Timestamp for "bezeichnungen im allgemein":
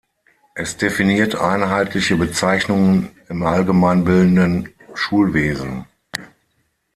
2.15-4.03